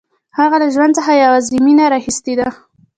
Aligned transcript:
هغه 0.37 0.55
له 0.61 0.67
ژوند 0.73 0.93
څخه 0.97 1.11
یوازې 1.23 1.57
مینه 1.65 1.85
راخیستې 1.93 2.33
ده 2.39 2.47